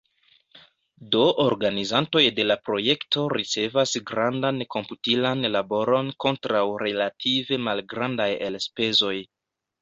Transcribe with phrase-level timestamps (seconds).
[1.15, 9.15] Do organizantoj de la projekto ricevas grandan komputilan laboron kontraŭ relative malgrandaj elspezoj.